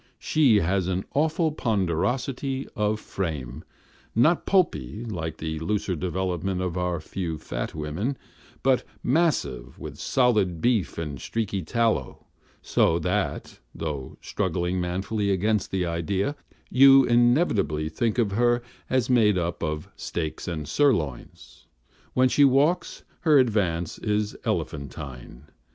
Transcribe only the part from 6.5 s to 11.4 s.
of our few fat women, but massive with solid beef and